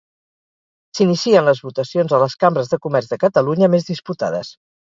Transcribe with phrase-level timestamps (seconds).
[0.99, 4.55] S'inicien les votacions a les cambres de comerç de Catalunya més disputades.